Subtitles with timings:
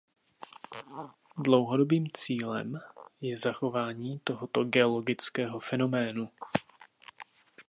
[1.37, 2.79] Dlouhodobým cílem
[3.21, 6.29] je zachování tohoto geologického fenoménu.